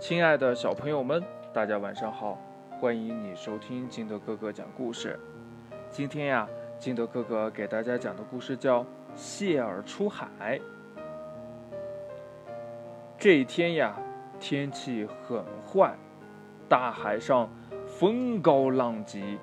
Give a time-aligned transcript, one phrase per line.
[0.00, 2.38] 亲爱的小朋友们，大家晚上好！
[2.80, 5.20] 欢迎你收听金德哥哥讲故事。
[5.90, 8.80] 今天呀，金德哥哥给大家讲的故事叫
[9.14, 10.58] 《谢尔出海》。
[13.18, 13.94] 这一天呀，
[14.40, 15.94] 天气很坏，
[16.66, 17.46] 大海上
[17.86, 19.38] 风高浪急，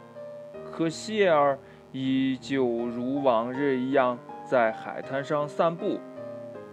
[0.72, 1.56] 可谢尔
[1.92, 6.00] 依旧如往日一样在海滩上散步。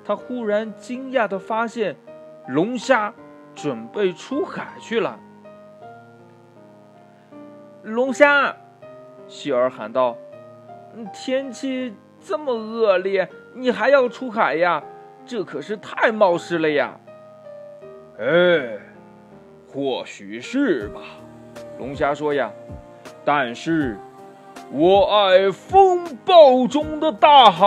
[0.02, 1.94] 他忽然惊讶地发现，
[2.48, 3.12] 龙虾。
[3.54, 5.18] 准备出海去了。
[7.82, 8.56] 龙虾，
[9.26, 10.16] 希儿喊道
[11.12, 14.82] ：“天气这么恶劣，你还要出海呀？
[15.26, 16.98] 这可是太冒失了呀！”
[18.18, 18.78] 哎，
[19.72, 21.00] 或许是吧，
[21.78, 22.50] 龙虾说呀。
[23.24, 23.98] 但是，
[24.70, 27.66] 我爱风暴中的大海。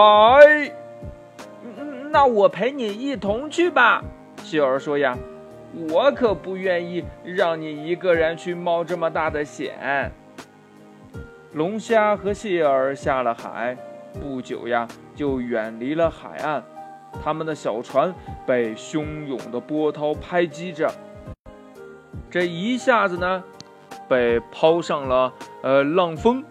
[2.09, 4.03] 那我陪你一同去吧，
[4.41, 5.17] 希儿说呀。
[5.89, 10.11] 我可不愿意让你一个人去冒这么大的险。
[11.53, 13.75] 龙虾和谢尔下了海，
[14.13, 16.63] 不久呀，就远离了海岸。
[17.23, 18.13] 他们的小船
[18.45, 20.87] 被汹涌的波涛拍击着，
[22.29, 23.43] 这一下子呢，
[24.07, 25.33] 被抛上了
[25.63, 26.43] 呃浪峰，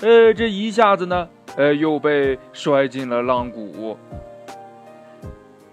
[0.00, 3.96] 呃，这一下子呢，呃，又被摔进了浪谷。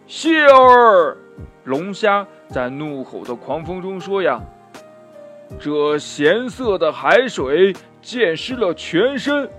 [0.05, 1.17] 谢尔，
[1.63, 2.27] 龙虾。
[2.51, 4.41] 在怒吼的狂风中说：“呀，
[5.57, 9.49] 这咸涩的海水溅湿了全身，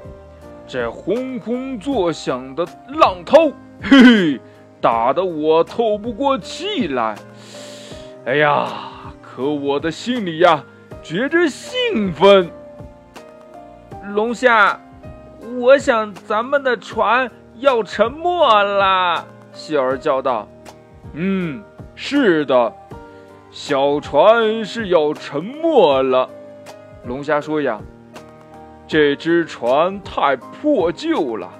[0.67, 3.51] 这轰轰作响的浪涛，
[3.83, 4.03] 嘿
[4.35, 4.41] 嘿，
[4.79, 7.17] 打得我透不过气来。
[8.27, 8.69] 哎呀，
[9.23, 10.63] 可我的心里呀，
[11.03, 12.51] 觉着兴奋。
[14.13, 14.79] 龙虾，
[15.59, 20.47] 我想咱们的船要沉没了。”希尔叫道。
[21.15, 21.63] “嗯，
[21.95, 22.71] 是的。”
[23.53, 26.29] 小船是要沉没了，
[27.05, 27.79] 龙虾说呀
[28.89, 31.53] ：“这只船太破旧了，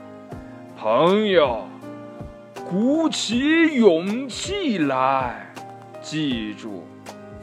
[0.79, 1.69] 朋友，
[2.67, 5.53] 鼓起勇气来，
[6.01, 6.83] 记住，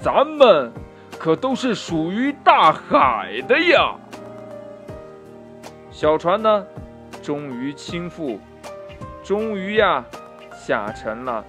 [0.02, 0.72] 咱们
[1.20, 3.94] 可都是属于大海的呀。”
[5.92, 6.66] 小船呢，
[7.22, 8.40] 终于倾覆，
[9.24, 10.04] 终于呀，
[10.52, 11.46] 下沉了。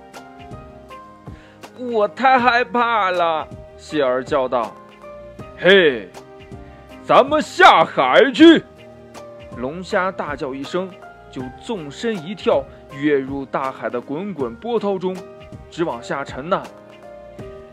[1.81, 3.49] 我太害怕了，
[3.79, 4.75] 谢尔叫道
[5.57, 6.11] ：“嘿，
[7.03, 8.63] 咱们下海去！”
[9.57, 10.91] 龙虾大叫一声，
[11.31, 15.17] 就纵身一跳，跃入大海的滚滚波涛中，
[15.71, 16.63] 直往下沉呐。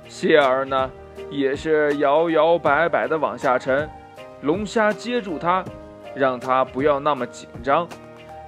[0.08, 0.90] 谢尔呢，
[1.30, 3.90] 也是摇摇摆摆地往下沉。
[4.42, 5.66] 龙虾接住他，
[6.16, 7.86] 让他不要那么紧张，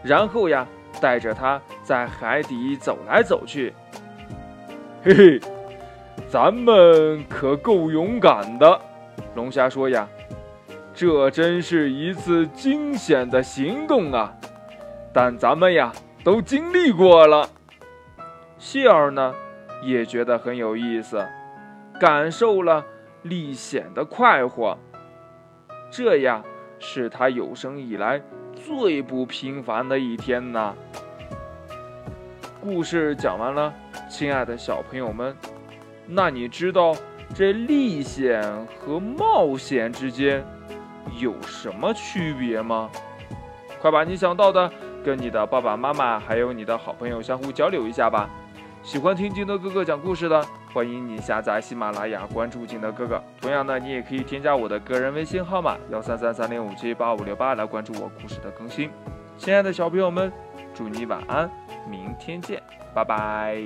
[0.01, 0.65] 然后呀，
[1.01, 3.73] 带着他在海底走来走去。
[5.01, 5.39] 嘿嘿，
[6.27, 8.81] 咱们可够勇敢的，
[9.33, 10.05] 龙虾说呀，
[10.93, 14.33] 这真是一次惊险的行动啊！
[15.13, 17.47] 但咱们呀都经历过了。
[18.57, 19.33] 谢尔呢
[19.81, 21.25] 也觉得很有意思，
[21.97, 22.83] 感受了
[23.21, 24.77] 历险的快活。
[25.89, 26.43] 这呀
[26.77, 28.21] 是他有生以来
[28.53, 30.75] 最不平凡的一天呐。
[32.59, 33.73] 故事讲完了。
[34.09, 35.35] 亲爱的小朋友们，
[36.07, 36.95] 那你知道
[37.33, 38.41] 这历险
[38.79, 40.43] 和冒险之间
[41.19, 42.89] 有什么区别吗？
[43.79, 44.69] 快把你想到的
[45.05, 48.27] 跟你的爸爸妈妈还有你的好朋友相互交流一下吧。
[48.81, 50.43] 喜欢听金德哥哥讲故事的，
[50.73, 53.21] 欢迎你下载喜马拉雅，关注金德哥哥。
[53.39, 58.89] 同样的，你也可以添加我的个人微信号码幺三三三零五七八五六八来关注我故事的更新。
[59.37, 60.31] 亲爱的小朋友们，
[60.79, 61.51] 祝你晚安，
[61.85, 62.63] 明天见，
[62.95, 63.61] 拜拜。